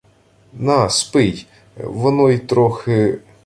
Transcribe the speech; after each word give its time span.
—На, 0.53 0.89
спий, 0.89 1.47
воно 1.77 2.29
й 2.31 2.39
трохи... 2.39 3.19